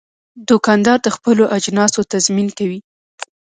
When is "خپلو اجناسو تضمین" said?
1.15-2.47